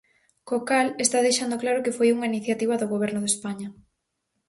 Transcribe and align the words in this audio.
Co 0.47 0.57
cal, 0.69 0.87
está 1.05 1.17
deixando 1.21 1.59
claro 1.63 1.83
que 1.85 1.95
foi 1.97 2.07
unha 2.15 2.29
iniciativa 2.31 2.79
do 2.81 2.91
Goberno 2.93 3.19
de 3.21 3.29
España. 3.33 3.67